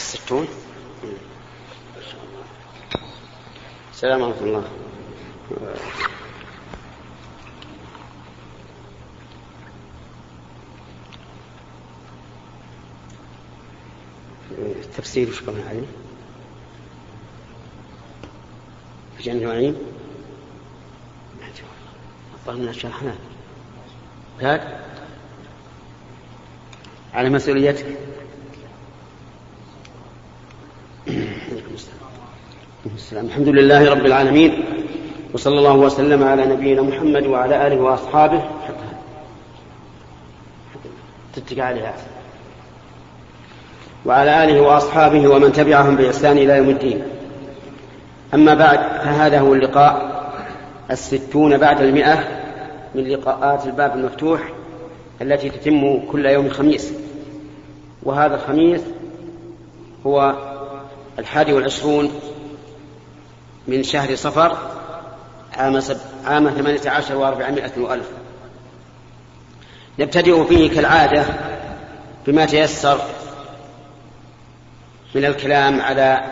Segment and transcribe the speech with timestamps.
[0.00, 0.48] الستون.
[3.92, 4.64] السلام ورحمة الله.
[14.58, 15.86] التفسير وش قلنا عليه؟
[19.16, 19.76] في جنة ونعيم
[22.34, 23.14] الظاهر شرحناه
[24.40, 24.80] هاد
[27.14, 27.96] على مسؤوليتك.
[32.86, 33.26] السلام.
[33.26, 34.64] الحمد لله رب العالمين
[35.34, 38.42] وصلى الله وسلم على نبينا محمد وعلى آله وأصحابه.
[41.34, 41.94] تتقى عليها.
[44.06, 47.02] وعلى آله وأصحابه ومن تبعهم بإحسان إلى يوم الدين.
[48.34, 50.20] أما بعد فهذا هو اللقاء
[50.90, 52.18] الستون بعد المئة
[52.94, 54.40] من لقاءات الباب المفتوح
[55.22, 56.92] التي تتم كل يوم خميس.
[58.02, 58.80] وهذا الخميس
[60.06, 60.34] هو
[61.18, 62.10] الحادي والعشرون
[63.68, 64.56] من شهر صفر
[65.56, 65.96] عام, سب...
[66.24, 68.06] عام ثمانية عشر وأربعمائة وألف.
[69.98, 71.24] نبتدئ فيه كالعادة
[72.26, 73.00] بما تيسر
[75.14, 76.24] من الكلام على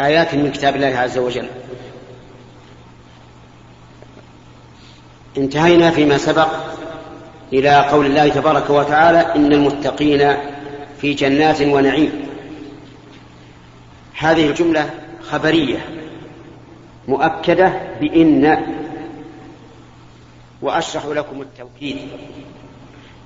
[0.00, 1.48] آيات من كتاب الله عز وجل.
[5.38, 6.48] انتهينا فيما سبق
[7.52, 10.36] إلى قول الله تبارك وتعالى إن المتقين
[11.00, 12.28] في جنات ونعيم.
[14.18, 14.90] هذه الجملة
[15.22, 15.78] خبرية
[17.08, 18.58] مؤكدة بإن
[20.62, 21.96] وأشرح لكم التوكيد.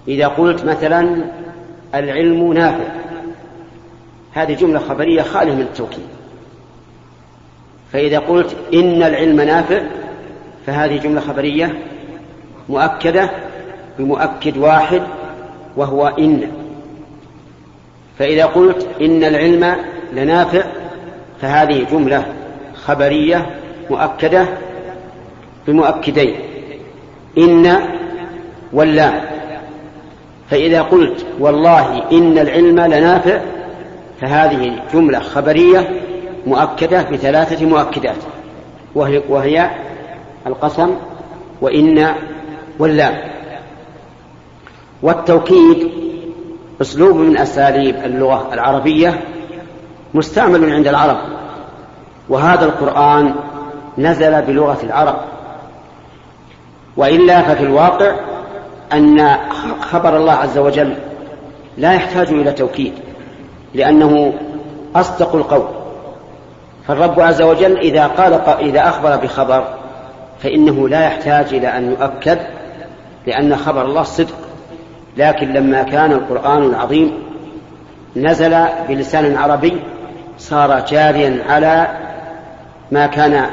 [0.08, 1.24] إذا قلت مثلا
[1.94, 2.84] العلم نافع
[4.32, 6.06] هذه جملة خبرية خالية من التوكيد.
[7.92, 9.82] فإذا قلت إن العلم نافع
[10.66, 11.82] فهذه جملة خبرية
[12.68, 13.30] مؤكدة
[13.98, 15.02] بمؤكد واحد
[15.76, 16.52] وهو إن.
[18.18, 19.76] فإذا قلت إن العلم
[20.12, 20.64] لنافع
[21.42, 22.26] فهذه جملة
[22.74, 23.46] خبرية
[23.90, 24.46] مؤكدة
[25.66, 26.34] بمؤكدين.
[27.38, 27.76] إن
[28.72, 29.20] واللام.
[30.50, 33.40] فإذا قلت والله إن العلم لنافع
[34.20, 36.00] فهذه جملة خبرية
[36.46, 38.16] مؤكدة بثلاثة مؤكدات.
[38.94, 39.70] وهي, وهي
[40.46, 40.94] القسم
[41.60, 42.14] وإن
[42.78, 43.14] واللام.
[45.02, 45.90] والتوكيد
[46.80, 49.20] أسلوب من أساليب اللغة العربية
[50.14, 51.16] مستعمل عند العرب.
[52.28, 53.34] وهذا القرآن
[53.98, 55.16] نزل بلغة العرب.
[56.96, 58.14] وإلا ففي الواقع
[58.92, 59.36] أن
[59.80, 60.94] خبر الله عز وجل
[61.78, 62.92] لا يحتاج إلى توكيد
[63.74, 64.32] لأنه
[64.96, 65.68] أصدق القول.
[66.88, 69.64] فالرب عز وجل إذا قال إذا أخبر بخبر
[70.40, 72.38] فإنه لا يحتاج إلى أن يؤكد
[73.26, 74.34] لأن خبر الله صدق.
[75.16, 77.12] لكن لما كان القرآن العظيم
[78.16, 79.80] نزل بلسان عربي
[80.38, 81.88] صار جاريا على
[82.92, 83.46] ما كان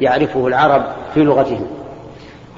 [0.00, 0.84] يعرفه العرب
[1.14, 1.66] في لغتهم.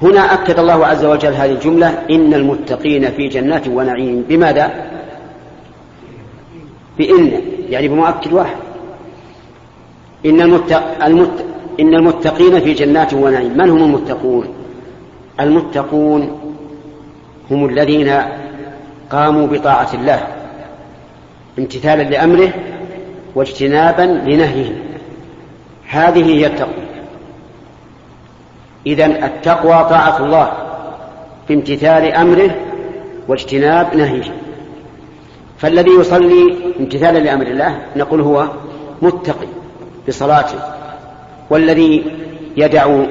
[0.01, 4.25] هنا أكد الله عز وجل هذه الجملة إن المتقين في جنات ونعيم.
[4.29, 4.71] بماذا؟
[6.97, 8.55] بإن يعني بمؤكد واحد.
[10.25, 11.05] إن, المتق...
[11.05, 11.45] المت...
[11.79, 13.57] إن المتقين في جنات ونعيم.
[13.57, 14.47] من هم المتقون؟
[15.39, 16.41] المتقون
[17.51, 18.21] هم الذين
[19.11, 20.27] قاموا بطاعة الله
[21.59, 22.53] امتثالا لأمره
[23.35, 24.83] واجتنابا لنهيه.
[25.87, 26.85] هذه هي التقوى.
[28.87, 30.51] إذن التقوى طاعة الله
[31.49, 32.55] بامتثال أمره
[33.27, 34.35] واجتناب نهيه.
[35.57, 38.47] فالذي يصلي امتثالا لأمر الله نقول هو
[39.01, 39.47] متقي
[40.07, 40.59] بصلاته
[41.49, 42.03] والذي
[42.57, 43.03] يدع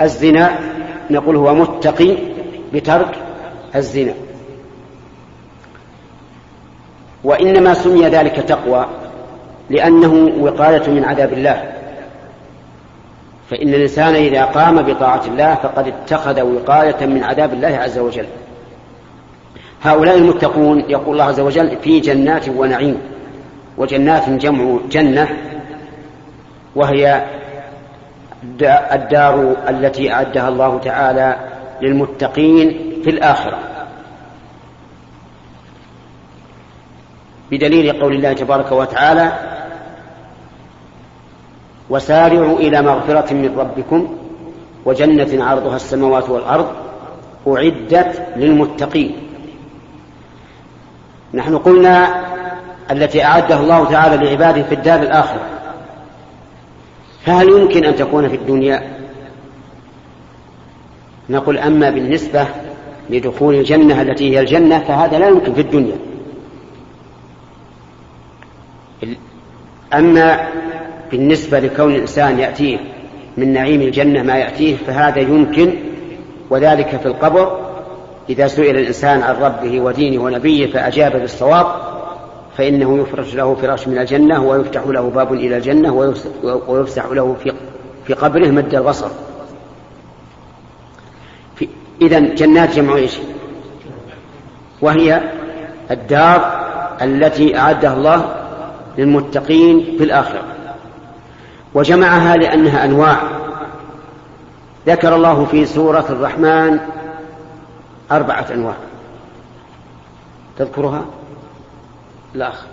[0.00, 0.58] الزنا
[1.10, 2.16] نقول هو متقي
[2.74, 3.14] بترك
[3.76, 4.14] الزنا.
[7.24, 8.86] وإنما سمي ذلك تقوى
[9.70, 11.72] لأنه وقاية من عذاب الله.
[13.50, 18.26] فإن الإنسان إذا قام بطاعة الله فقد اتخذ وقاية من عذاب الله عز وجل.
[19.82, 23.00] هؤلاء المتقون يقول الله عز وجل في جنات ونعيم
[23.78, 25.28] وجنات جمع جنة
[26.76, 27.24] وهي
[28.92, 31.36] الدار التي أعدها الله تعالى
[31.82, 32.68] للمتقين
[33.04, 33.58] في الآخرة.
[37.50, 39.32] بدليل قول الله تبارك وتعالى
[41.90, 44.16] وسارعوا إلى مغفرة من ربكم
[44.84, 46.66] وجنة عرضها السماوات والأرض
[47.48, 49.16] أعدت للمتقين.
[51.34, 52.24] نحن قلنا
[52.90, 55.40] التي أعدها الله تعالى لعباده في الدار الآخرة.
[57.26, 58.82] فهل يمكن أن تكون في الدنيا؟
[61.30, 62.46] نقول أما بالنسبة
[63.10, 65.96] لدخول الجنة التي هي الجنة فهذا لا يمكن في الدنيا.
[69.94, 70.48] أما
[71.10, 72.78] بالنسبة لكون الإنسان يأتيه
[73.36, 75.74] من نعيم الجنة ما يأتيه فهذا يمكن
[76.50, 77.70] وذلك في القبر.
[78.28, 81.66] إذا سئل الإنسان عن ربه ودينه ونبيه فأجاب بالصواب
[82.58, 85.94] فإنه يفرش له فراش من الجنة ويفتح له باب إلى الجنة
[86.68, 87.52] ويفسح له في
[88.06, 89.08] في قبره مد البصر.
[92.02, 93.18] إذا جنات جمع إيش؟
[94.80, 95.20] وهي
[95.90, 96.60] الدار
[97.02, 98.34] التي أعدها الله
[98.98, 100.42] للمتقين في الآخرة.
[101.74, 103.16] وجمعها لأنها أنواع.
[104.86, 106.78] ذكر الله في سورة الرحمن
[108.12, 108.74] أربعة أنواع.
[110.58, 111.04] تذكرها؟
[112.34, 112.64] الأخ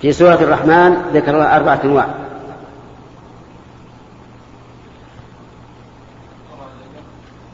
[0.00, 2.06] في سورة الرحمن ذكر الله أربعة أنواع.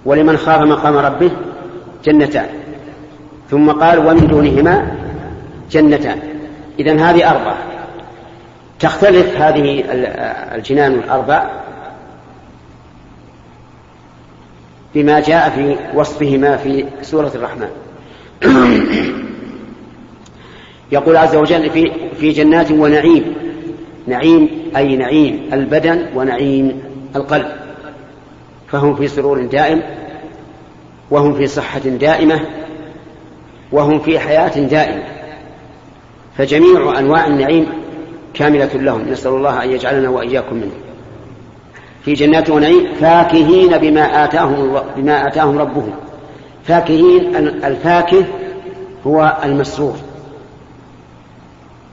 [0.05, 1.31] ولمن خاف مقام ربه
[2.05, 2.49] جنتان.
[3.51, 4.97] ثم قال ومن دونهما
[5.71, 6.30] جنتان.
[6.81, 7.59] إذن هذه أربعة.
[8.79, 9.85] تختلف هذه
[10.55, 11.51] الجنان الأربع
[14.95, 17.69] بما جاء في وصفهما في سورة الرحمن.
[20.93, 23.35] يقول عز وجل في, في جنات ونعيم.
[24.07, 26.83] نعيم أي نعيم البدن ونعيم
[27.17, 27.47] القلب.
[28.69, 29.83] فهم في سرور دائم
[31.11, 32.41] وهم في صحة دائمة
[33.73, 35.20] وهم في حياة دائمة.
[36.41, 37.67] فجميع أنواع النعيم
[38.35, 39.09] كاملة لهم.
[39.11, 40.73] نسأل الله أن يجعلنا وإياكم منه
[42.05, 45.91] في جنات ونعيم فاكهين بما آتاهم بما آتاهم ربهم.
[46.65, 48.25] فاكهين الفاكه
[49.07, 49.97] هو المسرور.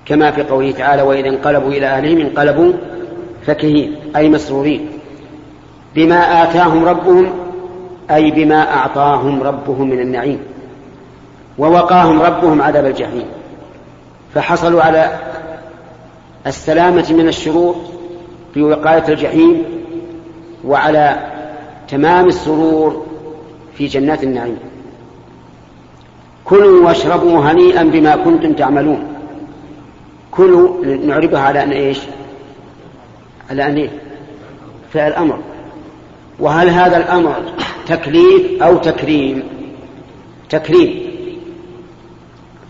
[0.05, 2.73] كما في قوله تعالى وإذا انقلبوا إلى أهلهم انقلبوا
[3.45, 4.89] فكهين أي مسرورين.
[5.95, 7.29] بما آتاهم ربهم
[8.11, 10.39] أي بما أعطاهم ربهم من النعيم.
[11.57, 13.25] ووقاهم ربهم عذاب الجحيم.
[14.33, 15.19] فحصلوا على
[16.47, 17.75] السلامة من الشرور
[18.53, 19.63] في وقاية الجحيم
[20.65, 21.31] وعلى
[21.87, 23.05] تمام السرور
[23.77, 24.57] في جنات النعيم.
[26.45, 29.03] كلوا واشربوا هنيئا بما كنتم تعملون.
[30.31, 31.99] كلوا نعربها على أن إيش؟
[33.49, 33.89] على أن إيه؟
[34.93, 35.39] فعل الأمر
[36.39, 37.35] وهل هذا الأمر
[37.87, 39.43] تكليف أو تكريم؟
[40.49, 41.16] تكريم.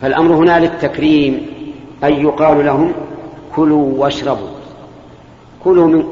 [0.07, 1.47] فالأمر هنا للتكريم
[2.03, 2.93] أي يقال لهم
[3.55, 4.47] كلوا واشربوا.
[5.63, 6.03] كلوا من,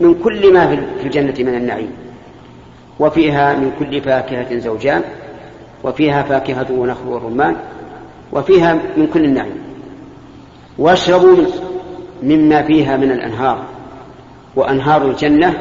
[0.00, 1.90] من كل ما في الجنة من النعيم.
[3.00, 5.02] وفيها من كل فاكهة زوجان
[5.84, 7.56] وفيها فاكهة ونخل ورمان
[8.32, 9.58] وفيها من كل النعيم.
[10.78, 11.36] واشربوا
[12.22, 13.64] مما فيها من الأنهار.
[14.56, 15.54] وأنهار الجنة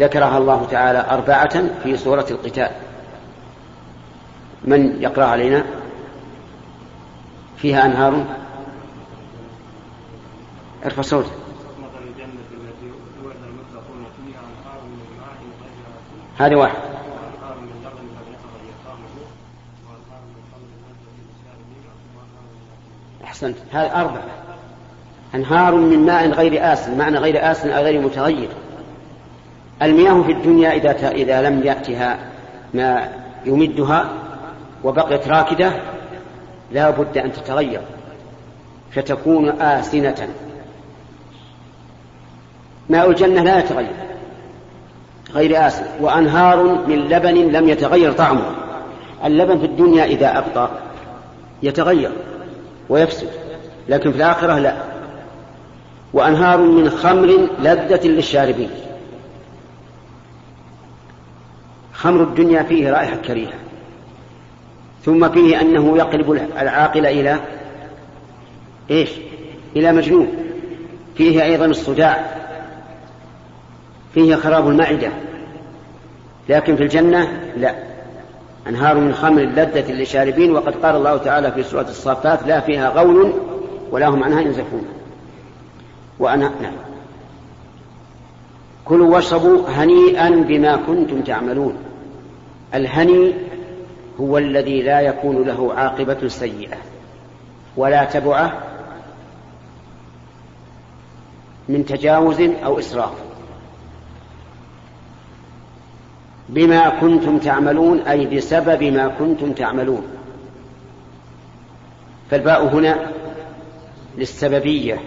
[0.00, 2.70] ذكرها الله تعالى أربعة في سورة القتال.
[4.64, 5.64] من يقرأ علينا؟
[7.58, 8.24] فيها أنهار.
[10.84, 11.30] ارفع صوتك.
[16.38, 16.78] هذه واحد.
[23.24, 23.56] أحسنت.
[23.72, 24.22] هذه أربعة.
[25.34, 26.98] أنهار من ماء غير آسن.
[26.98, 28.48] معنى غير آسن أو غير متغير.
[29.82, 32.18] المياه في الدنيا إذا إذا لم يأتها
[32.74, 33.08] ما
[33.46, 34.12] يمدها
[34.84, 35.72] وبقيت راكدة
[36.72, 37.80] لا بد أن تتغير
[38.90, 40.28] فتكون آسنة
[42.88, 43.92] ماء الجنة لا يتغير
[45.34, 48.50] غير آسن وأنهار من لبن لم يتغير طعمه.
[49.24, 50.70] اللبن في الدنيا إذا أبطأ
[51.62, 52.10] يتغير
[52.88, 53.28] ويفسد
[53.88, 54.76] لكن في الآخرة لا.
[56.12, 58.70] وأنهار من خمر لذة للشاربين.
[61.92, 63.67] خمر الدنيا فيه رائحة كريهة.
[65.04, 67.40] ثم فيه أنه يقلب العاقل إلى
[68.90, 69.10] إيش؟
[69.76, 70.28] إلى مجنون.
[71.14, 72.24] فيه أيضا الصداع.
[74.14, 75.08] فيه خراب المعدة.
[76.48, 77.74] لكن في الجنة لا.
[78.66, 83.32] أنهار من خمر لذة للشاربين وقد قال الله تعالى في سورة الصافات لا فيها غول
[83.90, 84.84] ولا هم عنها ينزفون.
[86.18, 86.72] وأنا نعم.
[88.84, 91.76] كلوا واشربوا هنيئا بما كنتم تعملون.
[92.74, 93.32] الهني
[94.20, 96.76] هو الذي لا يكون له عاقبة سيئة
[97.76, 98.62] ولا تبعه
[101.68, 103.12] من تجاوز أو إسراف.
[106.48, 110.02] بما كنتم تعملون أي بسبب ما كنتم تعملون.
[112.30, 113.10] فالباء هنا
[114.18, 115.00] للسببية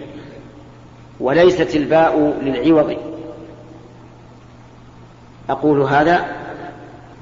[1.20, 2.96] وليست الباء للعوض.
[5.50, 6.41] أقول هذا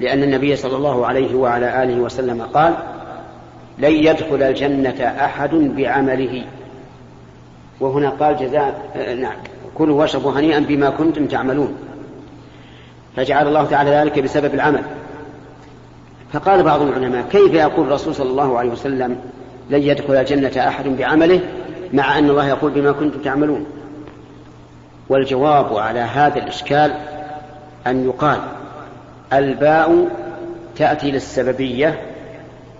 [0.01, 2.73] لأن النبي صلى الله عليه وعلى آله وسلم قال
[3.79, 6.43] لن يدخل الجنة أحد بعمله.
[7.79, 9.35] وهنا قال جزاء آه، نعم
[9.75, 11.75] كلوا واشربوا هنيئا بما كنتم تعملون.
[13.15, 14.83] فجعل الله تعالى ذلك بسبب العمل.
[16.33, 19.17] فقال بعض العلماء كيف يقول الرسول صلى الله عليه وسلم
[19.69, 21.39] لن يدخل الجنة أحد بعمله؟
[21.93, 23.65] مع أن الله يقول بما كنتم تعملون.
[25.09, 26.93] والجواب على هذا الإشكال
[27.87, 28.39] أن يقال
[29.33, 30.07] الباء
[30.75, 32.01] تأتي للسببية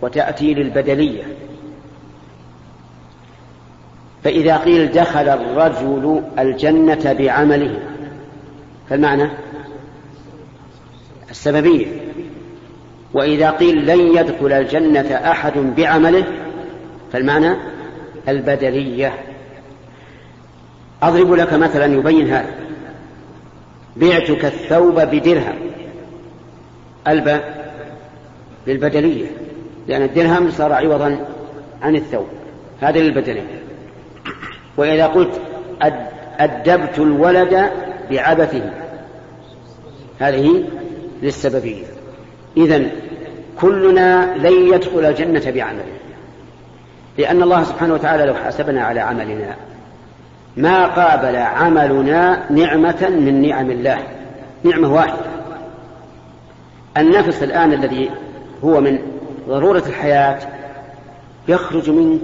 [0.02, 1.24] وتأتي للبدلية.
[4.24, 7.80] فإذا قيل دخل الرجل الجنة بعمله
[8.90, 9.30] فالمعنى
[11.30, 11.88] السببية.
[13.14, 16.26] وإذا قيل لن يدخل الجنة أحد بعمله
[17.14, 17.56] فالمعنى
[18.28, 19.14] البدلية.
[21.04, 22.56] أضرب لك مثلا يبين هذا.
[23.98, 25.71] بعتك الثوب بدرهم.
[27.08, 27.72] الباء
[28.68, 29.28] للبدلية
[29.88, 31.20] لأن الدرهم صار عوضا
[31.82, 32.28] عن الثوب
[32.82, 33.62] هذا للبدلية
[34.78, 35.42] وإذا قلت
[36.40, 37.72] أدبت الولد
[38.12, 38.72] بعبثه
[40.20, 40.64] هذه
[41.22, 41.86] للسببية.
[42.58, 42.92] إذن
[43.62, 45.84] كلنا لن يدخل الجنة بعمله
[47.18, 49.56] لأن الله سبحانه وتعالى لو حاسبنا على عملنا
[50.58, 54.00] ما قابل عملنا نعمة من نعم الله
[54.64, 55.31] نعمة واحدة.
[56.98, 58.10] النفس الآن الذي
[58.64, 59.00] هو من
[59.48, 60.40] ضرورة الحياة
[61.48, 62.22] يخرج منك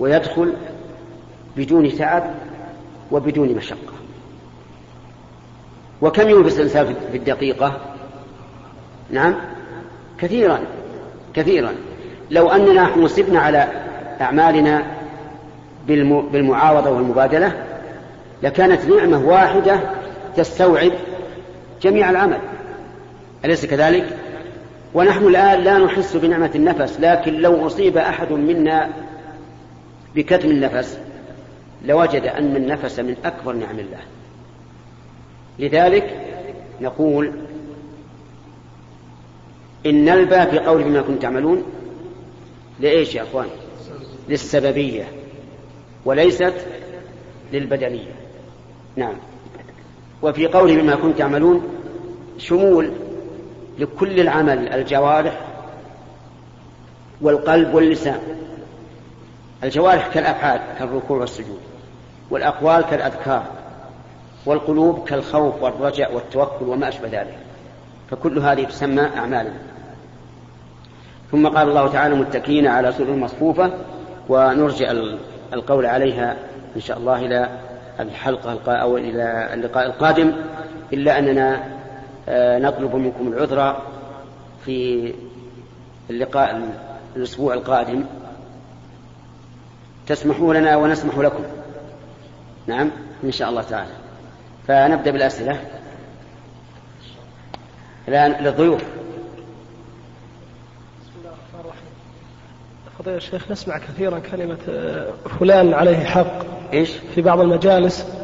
[0.00, 0.52] ويدخل
[1.56, 2.24] بدون تعب
[3.10, 3.92] وبدون مشقة.
[6.02, 7.80] وكم ينفس الإنسان في الدقيقة؟
[9.10, 9.34] نعم.
[10.18, 10.60] كثيرا.
[11.34, 11.74] كثيرا.
[12.30, 13.68] لو أننا حوسبنا على
[14.20, 14.84] أعمالنا
[16.32, 17.52] بالمعاوضة والمبادلة
[18.42, 19.80] لكانت نعمة واحدة
[20.36, 20.92] تستوعب
[21.82, 22.38] جميع العمل.
[23.44, 24.16] أليس كذلك؟
[24.94, 28.90] ونحن الآن لا نحس بنعمة النفس لكن لو أصيب أحد منا
[30.14, 30.98] بكتم النفس
[31.84, 34.00] لوجد أن النفس من أكبر نعم الله.
[35.58, 36.20] لذلك
[36.80, 37.32] نقول
[39.86, 41.62] إن الباء في قول بما كنتم تعملون
[42.80, 43.46] لإيش يا أخوان؟
[44.28, 45.04] للسببية
[46.04, 46.54] وليست
[47.52, 48.12] للبدنية.
[48.96, 49.14] نعم.
[50.22, 51.62] وفي قول بما كنتم تعملون
[52.38, 52.92] شمول
[53.78, 55.40] لكل العمل الجوارح
[57.20, 58.18] والقلب واللسان.
[59.64, 61.60] الجوارح كالأفعال كالركوع والسجود.
[62.30, 63.42] والأقوال كالأذكار.
[64.46, 67.38] والقلوب كالخوف والرجاء والتوكل وما أشبه ذلك.
[68.10, 69.52] فكل هذه تسمى أعمالا
[71.32, 73.72] ثم قال الله تعالى متكئين على سرر مصفوفة.
[74.28, 74.92] ونرجع
[75.52, 76.36] القول عليها
[76.76, 77.48] إن شاء الله إلى
[78.00, 80.32] الحلقة أو إلى اللقاء القادم.
[80.92, 81.62] إلا أننا
[82.28, 83.82] نطلب منكم العذر
[84.64, 85.14] في
[86.10, 86.68] اللقاء
[87.16, 88.04] الأسبوع القادم.
[90.06, 91.44] تسمحوا لنا ونسمح لكم.
[92.66, 92.90] نعم
[93.24, 93.92] إن شاء الله تعالى.
[94.68, 95.60] فنبدأ بالأسئلة.
[98.08, 98.84] الآن للضيوف.
[102.98, 106.32] فضيلة الشيخ نسمع كثيرا كلمة آه، فلان عليه حق
[106.72, 108.21] إيش؟ في بعض المجالس.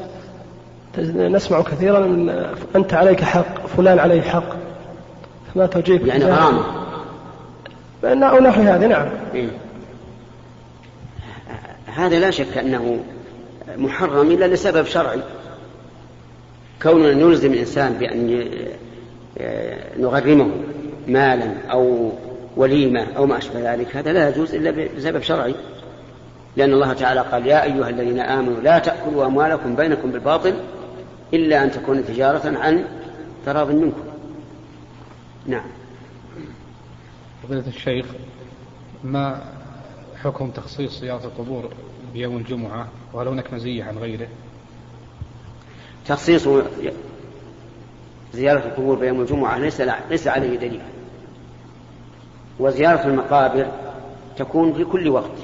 [1.17, 4.57] نسمع كثيرا من آه، أنت عليك حق فلان عليه حق.
[5.55, 6.63] فما توجيهك يعني غرامة.
[8.05, 9.09] أو نحو هذا نعم.
[9.35, 9.49] إيه؟
[11.87, 12.99] هذا لا شك أنه
[13.77, 15.21] محرم إلا لسبب شرعي.
[16.83, 18.45] كوننا نلزم الإنسان بأن
[19.99, 20.51] نغرمه
[21.09, 22.13] مالا أو
[22.57, 25.55] وليمة أو ما أشبه ذلك هذا لا يجوز إلا بسبب شرعي.
[26.57, 30.55] لأن الله تعالى قال يا أيها الذين آمنوا لا تأكلوا أموالكم بينكم بالباطل
[31.35, 32.85] إلا أن تكون تجارة عن
[33.47, 34.05] تراض منكم.
[35.47, 35.67] نعم.
[37.43, 38.07] فضيلة الشيخ
[39.05, 39.43] ما
[40.23, 41.71] حكم تخصيص زيارة القبور
[42.13, 44.29] بيوم الجمعة؟ وهل هناك مزية عن غيره؟
[46.07, 46.49] تخصيص
[48.33, 50.83] زيارة القبور بيوم الجمعة ليس ليس عليه دليل.
[52.59, 53.67] وزيارة المقابر
[54.37, 55.39] تكون في كل وقت.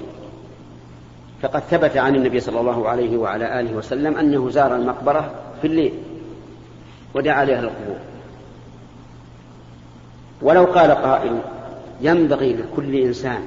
[1.43, 5.93] فقد ثبت عن النبي صلى الله عليه وعلى آله وسلم أنه زار المقبرة في الليل
[7.15, 7.97] ودعا لأهل القبور.
[10.43, 11.39] ولو قال قائل
[12.01, 13.43] ينبغي لكل إنسان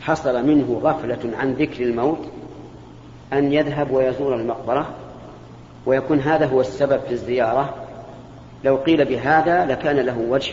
[0.00, 2.18] حصل منه غفلة عن ذكر الموت
[3.32, 4.94] أن يذهب ويزور المقبرة
[5.86, 7.74] ويكون هذا هو السبب في الزيارة.
[8.64, 10.52] لو قيل بهذا لكان له وجه.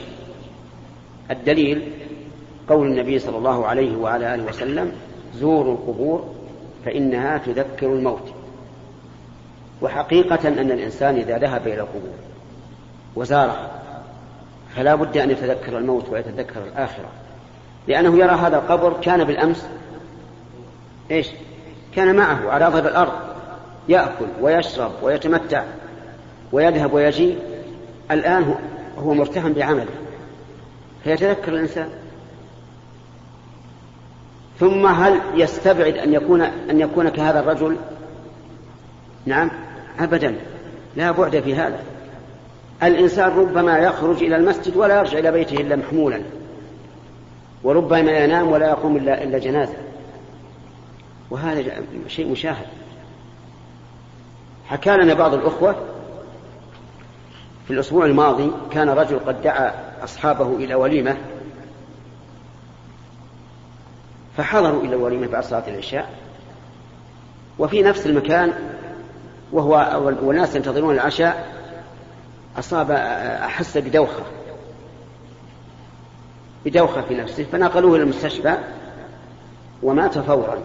[1.32, 1.92] الدليل
[2.70, 4.92] قول النبي صلى الله عليه وعلى آله وسلم
[5.36, 6.34] زوروا القبور
[6.86, 8.43] فإنها تذكر الموت.
[9.82, 12.14] وحقيقة أن الإنسان إذا ذهب إلى القبور
[13.16, 13.72] وزارها
[14.76, 17.10] فلا بد أن يتذكر الموت ويتذكر الآخرة.
[17.88, 19.68] لأنه يرى هذا القبر كان بالأمس
[21.12, 21.28] إيش؟
[21.96, 23.14] كان معه على ظهر الأرض
[23.90, 25.64] يأكل ويشرب ويتمتع
[26.52, 27.36] ويذهب ويجي.
[28.12, 28.56] الآن
[28.98, 29.86] هو مرتهن بعمله
[31.04, 31.90] فيتذكر الإنسان.
[34.60, 37.78] ثم هل يستبعد أن يكون أن يكون كهذا الرجل؟
[39.26, 39.52] نعم
[40.00, 40.36] أبدا.
[40.96, 41.80] لا بعد في هذا.
[42.84, 46.22] الإنسان ربما يخرج إلى المسجد ولا يرجع إلى بيته إلا محمولا.
[47.64, 49.78] وربما ينام ولا يقوم إلا إلا جنازة.
[51.32, 52.66] وهذا شيء مشاهد.
[54.68, 55.76] حكى لنا بعض الأخوة
[57.68, 61.18] في الأسبوع الماضي كان رجل قد دعا أصحابه إلى وليمة
[64.38, 66.10] فحضروا إلى الوليمة بعد صلاة العشاء
[67.60, 68.54] وفي نفس المكان
[69.54, 71.48] وهو والناس ينتظرون العشاء
[72.60, 74.24] أصاب أحس بدوخة.
[76.66, 78.58] بدوخة في نفسه فنقلوه إلى المستشفى
[79.84, 80.58] ومات فورا.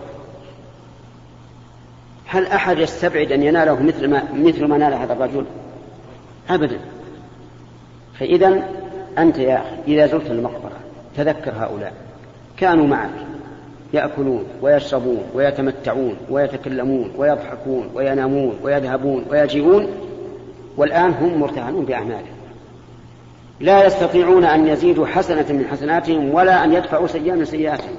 [2.27, 5.45] هل أحد يستبعد أن يناله مثل ما مثل ما نال هذا الرجل؟
[6.51, 6.81] أبدا.
[8.19, 8.69] فإذا
[9.19, 10.77] أنت يا أخي إذا زرت المقبرة
[11.17, 11.93] تذكر هؤلاء
[12.57, 13.28] كانوا معك.
[13.93, 19.87] يأكلون ويشربون ويتمتعون ويتكلمون ويضحكون وينامون ويذهبون ويجيئون
[20.77, 22.39] والآن هم مرتهنون بأعمالهم.
[23.61, 27.97] لا يستطيعون أن يزيدوا حسنة من حسناتهم ولا أن يدفعوا سيئة من سيئاتهم.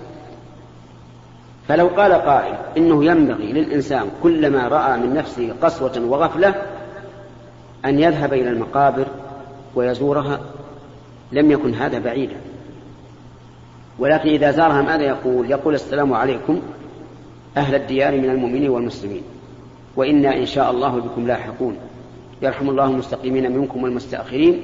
[1.68, 6.56] فلو قال قائل إنه ينبغي للإنسان كلما رأى من نفسه قسوة وغفلة
[7.86, 9.06] أن يذهب إلى المقابر
[9.76, 10.40] ويزورها
[11.32, 12.36] لم يكن هذا بعيدا.
[14.00, 16.62] ولكن إذا زارها ماذا يقول يقول السلام عليكم
[17.58, 19.22] أهل الديار من المؤمنين والمسلمين
[19.96, 21.78] وإنا إن شاء الله بكم لاحقون.
[22.42, 24.64] يرحم الله المستقيمين منكم والمستأخرين.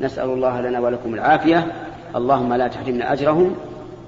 [0.00, 1.72] نسأل الله لنا ولكم العافية.
[2.16, 3.56] اللهم لا تحرمنا أجرهم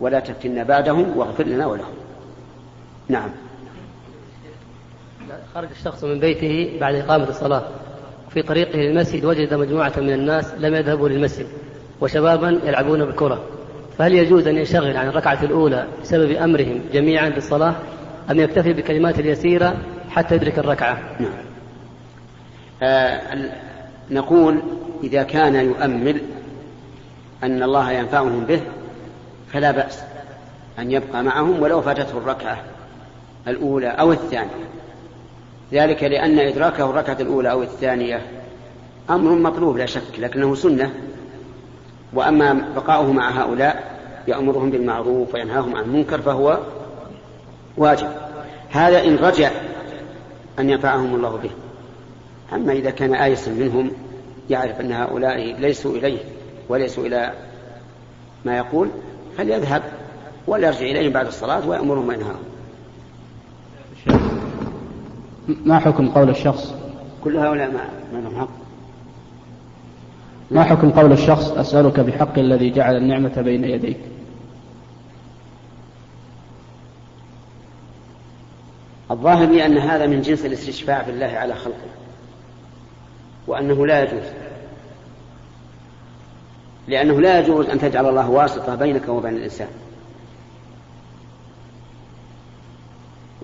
[0.01, 1.95] ولا تفتنا بعدهم واغفر لنا ولهم.
[3.09, 3.31] نعم.
[5.55, 7.63] خرج الشخص من بيته بعد إقامة الصلاة.
[8.31, 11.47] في طريقه للمسجد وجد مجموعة من الناس لم يذهبوا للمسجد
[12.01, 13.45] وشبابا يلعبون بالكرة.
[13.99, 17.75] فهل يجوز أن ينشغل عن الركعة الأولى بسبب أمرهم جميعا بالصلاة
[18.31, 19.77] أم يكتفي بكلمات اليسيرة
[20.11, 21.33] حتى يدرك الركعة؟ نعم.
[22.83, 23.21] آه
[24.11, 24.63] نقول
[25.05, 26.21] إذا كان يؤمل
[27.43, 28.61] أن الله ينفعهم به
[29.53, 30.03] فلا بأس
[30.79, 32.63] أن يبقى معهم ولو فاتته الركعة
[33.49, 34.69] الأولى أو الثانية.
[35.73, 38.21] ذلك لأن إدراكه الركعة الأولى أو الثانية
[39.11, 40.95] أمر مطلوب لا شك لكنه سنة.
[42.15, 43.93] وأما بقاؤه مع هؤلاء
[44.29, 46.59] يأمرهم بالمعروف وينهاهم عن المنكر فهو
[47.77, 48.09] واجب.
[48.71, 49.51] هذا إن رجع
[50.59, 51.51] أن ينفعهم الله به.
[52.53, 53.91] أما إذا كان آيسا منهم
[54.51, 56.19] يعرف أن هؤلاء ليسوا إليه
[56.69, 57.33] وليسوا إلى
[58.45, 58.89] ما يقول
[59.39, 59.83] فليذهب
[60.47, 62.43] وليرجع إليهم بعد الصلاة ويأمرهم وينهاهم.
[65.65, 66.75] ما حكم قول الشخص؟
[67.25, 68.62] كل هؤلاء ما, ما لهم حق.
[70.53, 73.97] ما حكم قول الشخص أسألك بحق الذي جعل النعمة بين يديك؟
[79.11, 81.91] الظاهر لي أن هذا من جنس الاستشفاع بالله على خلقه
[83.47, 84.25] وأنه لا يجوز.
[86.89, 89.69] لأنه لا يجوز أن تجعل الله واسطة بينك وبين الإنسان.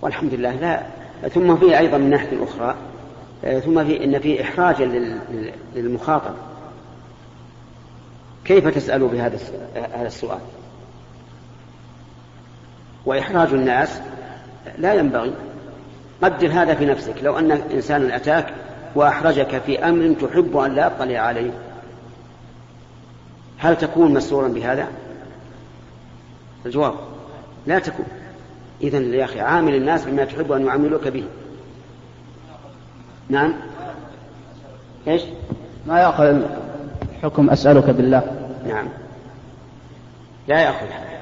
[0.01, 0.83] والحمد لله لا.
[1.29, 2.75] ثم فيه أيضا من ناحية أخرى
[3.61, 5.15] ثم في إن فيه إحراجا
[5.75, 6.35] للمخاطب.
[8.49, 9.39] كيف تسأل بهذا
[9.75, 10.39] هذا السؤال؟
[13.07, 14.01] وإحراج الناس
[14.79, 15.33] لا ينبغي.
[16.23, 17.15] قدر هذا في نفسك.
[17.23, 18.55] لو أن إنسانا أتاك
[18.95, 21.51] وأحرجك في أمر تحب أن لا أطلع عليه
[23.59, 24.89] هل تكون مسرورا بهذا؟
[26.67, 26.95] الجواب
[27.67, 28.07] لا تكون.
[28.81, 31.25] إذا يا أخي عامل الناس بما تحب أن يعاملوك به.
[33.29, 33.55] نعم؟
[35.09, 35.23] إيش
[35.87, 36.43] ما يأخذ
[37.23, 38.38] حكم أسألك بالله.
[38.67, 38.89] نعم.
[40.49, 41.19] لا يأخذ هذا.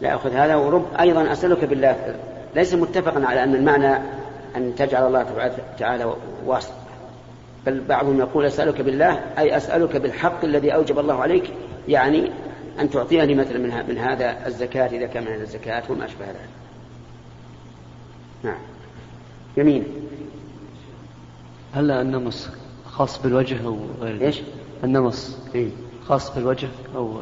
[0.00, 0.56] لا يأخذ هذا.
[0.56, 2.16] ورب أيضا أسألك بالله
[2.54, 3.98] ليس متفقا على أن المعنى
[4.56, 6.14] أن تجعل الله تعالى
[6.46, 6.86] واسطة
[7.66, 11.52] بل بعضهم يقول أسألك بالله أي أسألك بالحق الذي أوجب الله عليك
[11.88, 12.30] يعني
[12.80, 16.48] أن تعطيني مثلا من, من هذا الزكاة إذا كان من الزكاة وما أشبه ذلك.
[18.42, 18.58] نعم.
[19.56, 19.84] يمين.
[21.74, 22.48] هل النمص
[22.86, 24.42] خاص بالوجه أو غير؟ إيش؟
[24.84, 25.38] النمص.
[25.54, 25.70] إيه؟
[26.08, 27.12] خاص بالوجه أو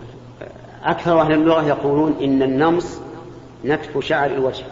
[0.85, 2.99] أكثر أهل اللغة يقولون إن النمص
[3.65, 4.65] نتف شعر الوجه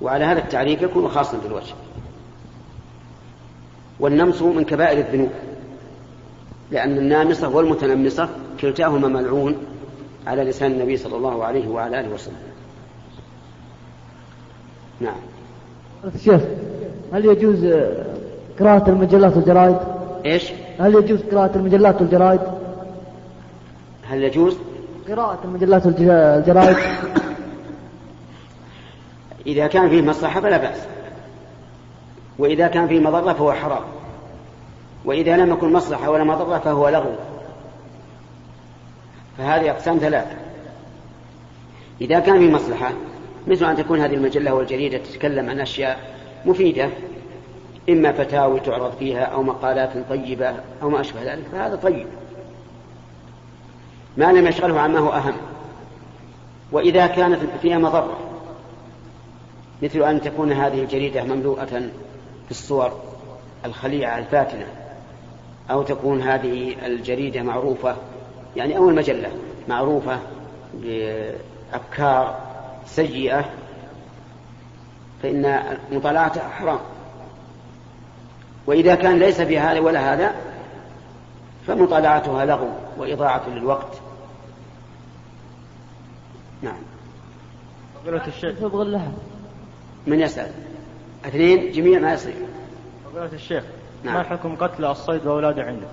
[0.00, 1.74] وعلى هذا التعريف يكون خاصا بالوجه
[4.00, 5.30] والنمص من كبائر الذنوب
[6.70, 8.28] لأن النامصة والمتنمصة
[8.60, 9.56] كلتاهما ملعون
[10.26, 12.52] على لسان النبي صلى الله عليه وعلى آله وسلم
[15.00, 15.20] نعم
[16.14, 16.40] الشيخ
[17.12, 17.66] هل يجوز
[18.60, 19.76] قراءة المجلات والجرائد؟
[20.24, 22.40] إيش؟ هل يجوز قراءة المجلات والجرائد؟
[24.08, 24.56] هل يجوز؟
[25.08, 26.76] قراءة المجلات والجرائد
[29.46, 30.78] إذا كان فيه مصلحة فلا بأس.
[32.38, 33.82] وإذا كان فيه مضرة فهو حرام.
[35.04, 37.12] وإذا لم يكن مصلحة ولا مضرة فهو لغو.
[39.38, 40.36] فهذه أقسام ثلاثة
[42.00, 42.92] إذا كان فيه مصلحة
[43.46, 45.98] مثل أن تكون هذه المجلة والجريدة تتكلم عن أشياء
[46.46, 46.88] مفيدة.
[47.88, 52.06] إما فتاوي تعرض فيها أو مقالات طيبة أو ما أشبه ذلك فهذا طيب.
[54.16, 55.34] ما لم يشغله عما هو أهم.
[56.72, 58.18] وإذا كانت فيها مضرة
[59.82, 61.90] مثل أن تكون هذه الجريدة مملوءة
[62.48, 62.92] بالصور
[63.64, 64.66] الخليعة الفاتنة
[65.70, 67.96] أو تكون هذه الجريدة معروفة
[68.56, 69.30] يعني أو المجلة
[69.68, 70.18] معروفة
[70.74, 72.38] بأفكار
[72.86, 73.44] سيئة
[75.22, 76.78] فإن مطالعتها حرام.
[78.66, 80.34] وإذا كان ليس في هذا ولا هذا
[81.66, 84.00] فمطالعتها لغو وإضاعة للوقت.
[86.62, 86.78] نعم.
[88.02, 88.62] فضيلة الشيخ.
[88.62, 89.12] يبغى لها
[90.06, 90.50] من يسأل؟
[91.24, 92.34] اثنين؟ جميع ما يصير.
[93.12, 93.64] فضيلة الشيخ
[94.04, 94.14] نعم.
[94.14, 95.86] ما حكم قتل الصيد وأولاده عنده؟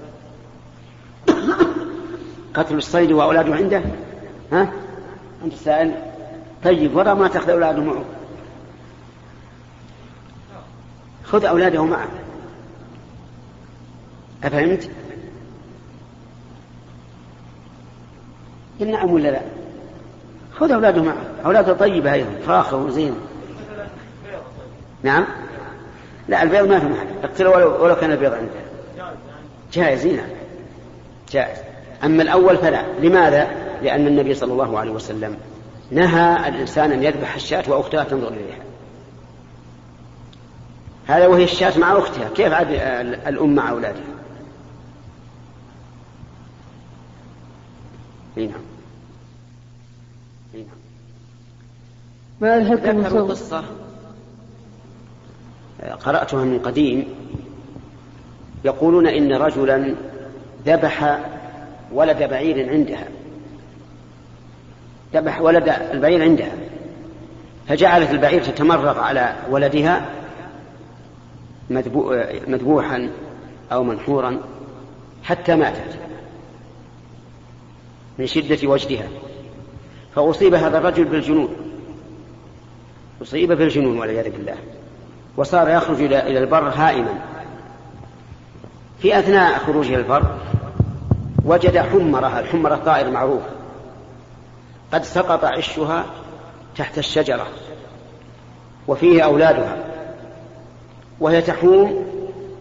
[2.53, 3.83] قتل الصيد وأولاده عنده؟
[4.51, 4.71] ها؟
[5.43, 5.91] أنت سائل.
[6.63, 8.03] طيب ورا ما تأخذ أولاده معه؟
[11.23, 12.07] خذ أولاده معه
[14.43, 14.89] أفهمت؟
[18.79, 19.41] نعم ولا لا؟
[20.53, 23.15] خذ أولاده معه أولاده طيبة أيضا فاخرة وزينة.
[25.03, 25.25] نعم؟
[26.27, 27.07] لا البيض ما في محل.
[27.23, 28.51] اقتله ولو, ولو كان البيض عنده
[29.73, 30.29] جائز نعم.
[31.31, 31.57] جائز.
[32.03, 32.83] أما الأول فلا.
[32.99, 33.47] لماذا؟
[33.81, 35.37] لأن النبي صلى الله عليه وسلم
[35.91, 38.59] نهى الإنسان أن يذبح الشاة وأختها تنظر إليها.
[41.07, 42.29] هذا وهي الشاة مع أختها.
[42.35, 42.67] كيف عاد
[43.27, 44.18] الأم مع أولادها؟
[48.39, 48.61] إي نعم.
[50.55, 50.77] إي نعم.
[52.41, 53.63] ما الحكم ذكروا قصة.
[56.01, 57.05] قرأتها من قديم.
[58.65, 59.95] يقولون إن رجلا
[60.65, 61.19] ذبح
[61.93, 63.07] ولد بعير عندها.
[65.13, 66.51] ذبح ولد البعير عندها.
[67.67, 70.09] فجعلت البعير تتمرغ على ولدها
[71.69, 72.13] مذبو-
[72.47, 73.09] مذبوحا
[73.71, 74.39] أو منحورا
[75.23, 76.08] حتى ماتت.
[78.19, 79.07] من شدة وجدها.
[80.15, 81.55] فأصيب هذا الرجل بالجنون.
[83.21, 84.55] أصيب بالجنون والعياذ بالله.
[85.37, 87.19] وصار يخرج إلى البر هائما.
[89.01, 90.37] في أثناء خروجه البر
[91.45, 93.41] وجد حمرة الحمرة طائر معروف.
[94.93, 96.05] قد سقط عشها
[96.77, 97.47] تحت الشجرة
[98.87, 99.77] وفيه أولادها.
[101.19, 102.05] وهي تحوم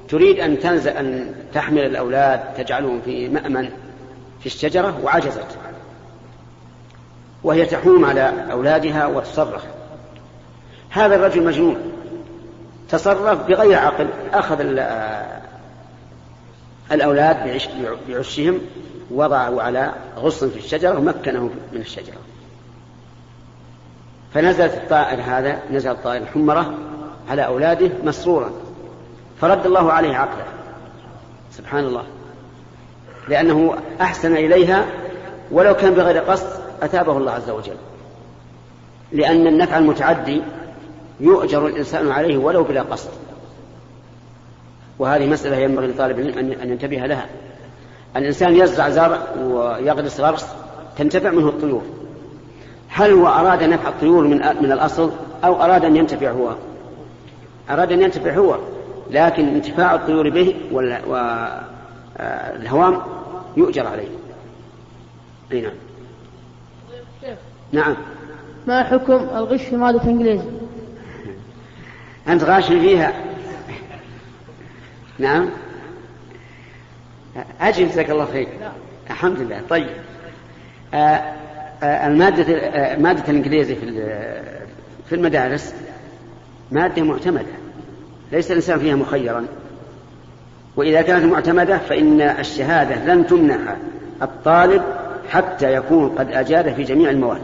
[0.08, 3.70] تريد أن تنزل أن تحمل الأولاد تجعلهم في مأمن.
[4.40, 5.58] في الشجرة وعجزت.
[7.44, 9.62] وهي تحوم على أولادها وتصرخ.
[10.90, 11.92] هذا الرجل مجنون.
[12.88, 15.38] تصرف بغير عقل أخذ ال-
[16.92, 17.68] الأولاد بعش-
[18.08, 18.60] بعشهم
[19.10, 22.16] وضعوا على غصن في الشجرة ومكنه من الشجرة.
[24.34, 26.74] فنزلت الطائر هذا نزل الطائر الحمرة
[27.30, 28.50] على أولاده مسرورا.
[29.40, 30.44] فرد الله عليه عقله.
[31.52, 32.04] سبحان الله.
[33.28, 34.86] لأنه أحسن إليها
[35.50, 36.46] ولو كان بغير قصد
[36.82, 37.76] أثابه الله عز وجل.
[39.12, 40.42] لأن النفع المتعدي
[41.20, 43.10] يؤجر الإنسان عليه ولو بلا قصد.
[44.98, 47.26] وهذه مسألة ينبغي لطالب العلم أن- ينتبه لها.
[48.16, 50.46] الإنسان يزرع زرع ويغرس غرس
[50.98, 51.82] تنتفع منه الطيور.
[52.88, 55.10] هل هو أراد نفع الطيور من من الأصل
[55.44, 56.50] أو أراد أن ينتفع هو؟
[57.70, 58.56] أراد أن ينتفع هو
[59.10, 61.78] لكن انتفاع الطيور به والهوام
[63.56, 64.08] يؤجر عليه.
[65.52, 65.72] أي نعم.
[67.72, 67.96] نعم.
[68.66, 70.44] ما حكم الغش في مادة إنجليزي؟
[72.28, 73.12] أنت غاشي فيها.
[75.18, 75.50] نعم.
[77.60, 78.48] أجل جزاك الله خير.
[79.10, 79.62] الحمد لله.
[79.70, 79.90] طيب.
[80.94, 80.96] آه،
[81.82, 83.86] آه، المادة آه، مادة الإنجليزي في
[85.08, 85.74] في المدارس
[86.72, 87.46] مادة معتمدة.
[88.32, 89.46] ليس الإنسان فيها مخيرا.
[90.78, 93.76] وإذا كانت معتمدة فإن الشهادة لن تمنح
[94.22, 94.82] الطالب
[95.28, 97.42] حتى يكون قد أجاد في جميع المواد.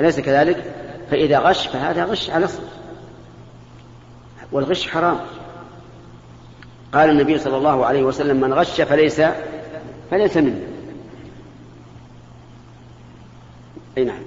[0.00, 0.64] أليس كذلك؟
[1.10, 2.62] فإذا غش فهذا غش على أصل
[4.52, 5.16] والغش حرام.
[6.94, 9.22] قال النبي صلى الله عليه وسلم من غش فليس
[10.10, 10.60] فليس منه.
[13.98, 14.22] أي نعم.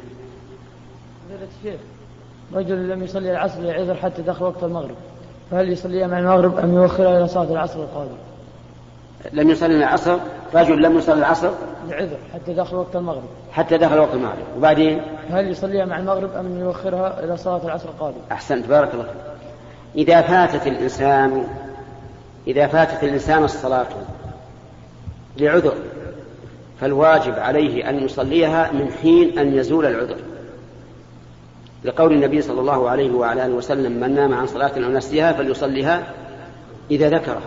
[2.53, 4.95] رجل لم يصلي العصر لعذر حتى دخل وقت المغرب.
[5.51, 8.15] فهل يصليها مع المغرب أم يؤخرها إلى صلاة العصر القادم؟
[9.33, 10.17] لم يصلي العصر؟
[10.53, 11.51] رجل لم يصلي العصر؟
[11.89, 13.23] لعذر حتى دخل وقت المغرب.
[13.51, 14.45] حتى دخل وقت المغرب.
[14.57, 19.13] وبعدين؟ هل يصليها مع المغرب أم يؤخرها إلى صلاة العصر القادم؟ أحسنت بارك الله فيك.
[19.95, 21.47] إذا فاتت الإنسان
[22.47, 23.87] إذا فاتت الإنسان الصلاة
[25.37, 25.73] لعذر
[26.81, 30.17] فالواجب عليه أن يصليها من حين أن يزول العذر.
[31.83, 36.03] لقول النبي صلى الله عليه وعلى آله وسلم من نام عن صلاة أو نسيها فليصليها
[36.91, 37.41] إذا ذكرها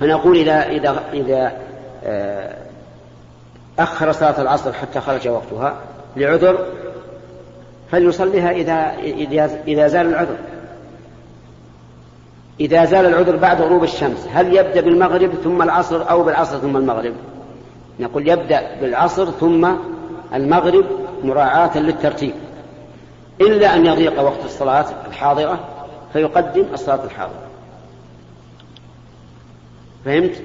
[0.00, 1.52] فنقول إذا إذا إذا
[2.04, 2.56] آه،
[3.78, 5.76] أخر صلاة العصر حتى خرج وقتها
[6.16, 6.66] لعذر
[7.90, 8.94] فليصليها إذا
[9.66, 10.36] إذا زال العذر.
[12.60, 17.14] إذا زال العذر بعد غروب الشمس هل يبدأ بالمغرب ثم العصر أو بالعصر ثم المغرب؟
[18.00, 19.68] نقول يبدأ بالعصر ثم
[20.34, 20.84] المغرب
[21.24, 22.34] مراعاة للترتيب
[23.40, 25.68] إلا أن يضيق وقت الصلاة الحاضرة
[26.12, 27.46] فيقدم الصلاة الحاضرة
[30.04, 30.42] فهمت؟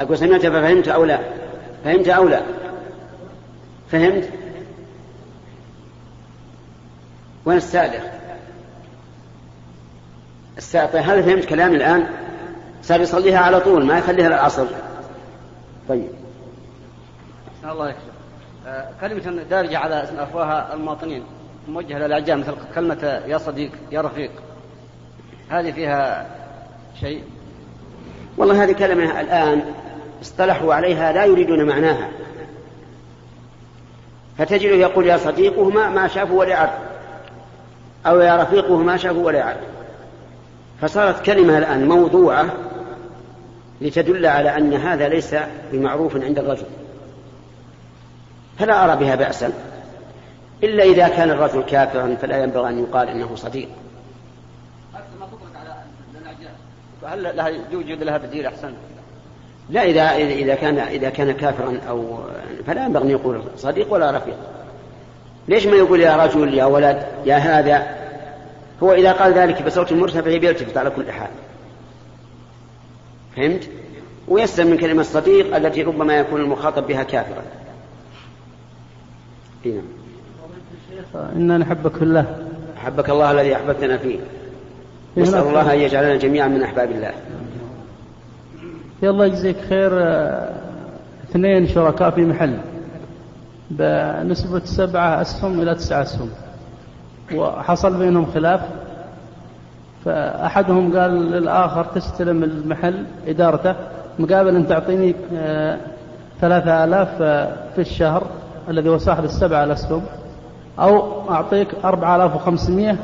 [0.00, 1.20] أقول سمعت ففهمت أو لا؟
[1.84, 2.42] فهمت أو لا؟
[3.92, 4.28] فهمت؟
[7.44, 8.02] وين السائل
[10.58, 12.06] السائل طيب هل فهمت كلامي الآن؟
[12.82, 14.66] صار يصليها على طول ما يخليها للعصر
[15.88, 16.08] طيب
[17.64, 18.19] الله يكفر
[19.00, 21.24] كلمة دارجة على أفواه المواطنين
[21.68, 24.30] موجهة للأعجام مثل كلمة يا صديق يا رفيق.
[25.50, 26.26] هذه فيها
[27.00, 27.24] شيء؟
[28.36, 29.62] والله هذه كلمة الآن
[30.22, 32.08] اصطلحوا عليها لا يريدون معناها.
[34.38, 36.72] فتجده يقول يا صديقه ما, ما شافوا ولا يعرف
[38.06, 39.60] أو يا رفيقه ما شافوا ولا يعرف.
[40.80, 42.46] فصارت كلمة الآن موضوعة
[43.80, 45.34] لتدل على أن هذا ليس
[45.72, 46.66] بمعروف عند الرجل.
[48.60, 49.52] فلا أرى بها بأسا.
[50.62, 53.68] إلا إذا كان الرجل كافرا فلا ينبغي أن يقال إنه صديق.
[57.02, 58.72] فهل لها يوجد لها بديل أحسن؟
[59.70, 62.18] لا إذا إذا كان إذا كان كافرا أو
[62.66, 64.36] فلا ينبغي أن يقول صديق ولا رفيق.
[65.48, 67.96] ليش ما يقول يا رجل يا ولد يا هذا؟
[68.82, 71.30] هو إذا قال ذلك بصوت مرتفع بيلتفت على كل حال.
[73.36, 73.68] فهمت؟
[74.28, 77.42] ويسلم من كلمة صديق التي ربما يكون المخاطب بها كافرا.
[79.64, 79.82] نعم.
[81.36, 82.26] إنا نحبك في الله.
[82.78, 84.18] أحبك الله الذي أحببتنا فيه.
[85.16, 87.12] نسأل الله أن يجعلنا جميعا من أحباب الله.
[89.02, 90.50] الله يجزيك خير آه،
[91.30, 92.58] اثنين شركاء في محل.
[93.70, 96.30] بنسبة سبعة أسهم إلى تسعة أسهم.
[97.34, 98.60] وحصل بينهم خلاف.
[100.04, 103.74] فأحدهم قال للآخر تستلم المحل إدارته.
[104.18, 105.78] مقابل أن تعطيني آه،
[106.40, 108.26] ثلاثة آلاف آه، في الشهر.
[108.70, 110.02] الذي هو صاحب السبعة الأسهم
[110.78, 112.96] أو أعطيك أربعة آلاف وخمسمية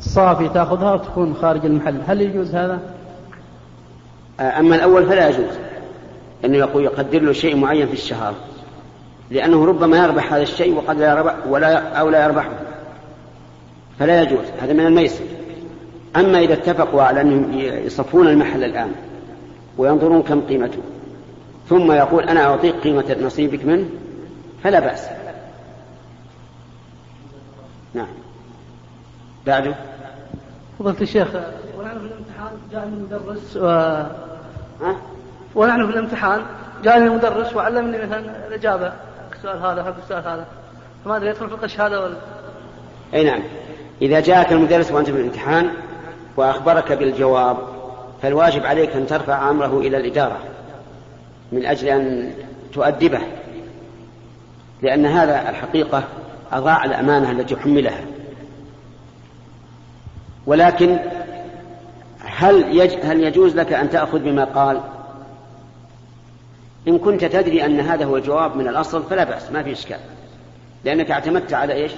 [0.00, 2.00] صافي تأخذها وتكون خارج المحل.
[2.06, 2.80] هل يجوز هذا؟
[4.40, 5.54] أما الأول فلا يجوز
[6.44, 8.34] أنه يقول يقدر له شيء معين في الشهر
[9.30, 12.50] لأنه ربما يربح هذا الشيء وقد لا يربح ولا أو لا يربحه.
[13.98, 15.24] فلا يجوز هذا من الميسر.
[16.16, 18.90] أما إذا اتفقوا على أنهم يصفون المحل الآن
[19.78, 20.78] وينظرون كم قيمته
[21.68, 23.84] ثم يقول أنا أعطيك قيمة نصيبك منه
[24.62, 25.08] فلا بأس.
[27.94, 28.06] نعم.
[29.46, 29.74] بعده.
[30.78, 31.28] فضلت الشيخ
[31.78, 33.66] ونحن في الامتحان جاء المدرس و...
[34.80, 34.96] ها؟
[35.54, 36.42] ونحن في الامتحان
[36.84, 38.92] جاءني المدرس وعلمني مثلا الإجابة.
[39.36, 40.46] السؤال هذا حق السؤال هذا.
[41.04, 42.16] فما أدري يدخل في القش هذا ولا؟
[43.14, 43.42] أي نعم.
[44.02, 45.70] إذا جاءك المدرس وأنت في الامتحان
[46.36, 47.56] وأخبرك بالجواب
[48.22, 50.38] فالواجب عليك أن ترفع أمره إلى الإدارة
[51.52, 52.34] من أجل أن
[52.72, 53.20] تؤدبه.
[54.82, 56.04] لأن هذا الحقيقة
[56.52, 58.00] أضاع الأمانة التي حملها
[60.46, 60.98] ولكن
[62.20, 62.94] هل يج...
[63.02, 64.80] هل يجوز لك أن تأخذ بما قال؟
[66.88, 70.00] إن كنت تدري أن هذا هو الجواب من الأصل فلا بأس ما في إشكال
[70.84, 71.92] لأنك اعتمدت على إيش؟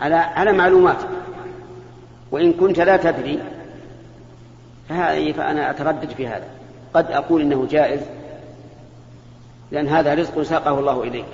[0.00, 0.98] على على معلومات
[2.30, 3.38] وإن كنت لا تدري
[5.32, 6.46] فأنا أتردد في هذا
[6.94, 8.00] قد أقول إنه جائز
[9.70, 11.26] لأن هذا رزق ساقه الله إليك.